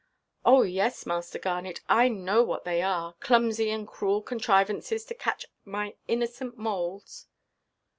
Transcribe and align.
"Oh 0.43 0.63
yes, 0.63 1.05
Master 1.05 1.37
Garnet, 1.37 1.81
I 1.87 2.07
know 2.07 2.41
what 2.41 2.63
they 2.63 2.81
are; 2.81 3.13
clumsy 3.19 3.69
and 3.69 3.87
cruel 3.87 4.23
contrivances 4.23 5.05
to 5.05 5.13
catch 5.13 5.45
my 5.63 5.93
innocent 6.07 6.57
moles." 6.57 7.27